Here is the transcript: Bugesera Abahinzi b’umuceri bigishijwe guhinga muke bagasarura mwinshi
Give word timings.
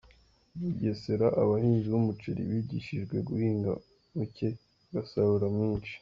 Bugesera 0.59 1.27
Abahinzi 1.41 1.85
b’umuceri 1.91 2.41
bigishijwe 2.49 3.15
guhinga 3.27 3.71
muke 4.15 4.47
bagasarura 4.93 5.47
mwinshi 5.55 5.93